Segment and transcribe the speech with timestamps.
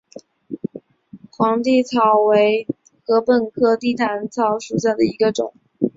[0.09, 0.19] 帝
[1.37, 2.65] 皇草为
[3.05, 5.53] 禾本科地毯草属下的一个种。